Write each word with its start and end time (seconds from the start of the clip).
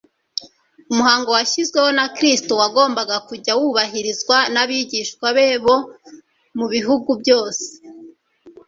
Umuhango 0.91 1.29
washyizweho 1.37 1.89
na 1.97 2.05
Kristo 2.15 2.51
wagombaga 2.61 3.15
kujya 3.27 3.53
wubahirizwa 3.59 4.37
n'abigishwa 4.53 5.27
be 5.35 5.47
bo 5.63 5.75
mu 6.57 6.65
bihugu 6.73 7.09
byose; 7.21 7.65